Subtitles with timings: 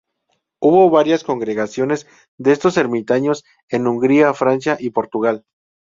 [0.59, 2.07] Hubo varias congregaciones
[2.39, 5.45] de estos ermitaños en Hungría, Francia y Portugal.